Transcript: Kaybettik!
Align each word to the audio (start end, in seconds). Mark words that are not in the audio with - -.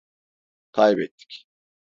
Kaybettik! 0.75 1.31